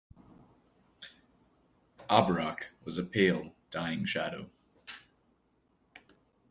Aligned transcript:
Abarrach 2.09 2.69
was 2.85 2.97
a 2.97 3.03
pale, 3.03 3.53
dying 3.69 4.03
shadow. 4.05 4.49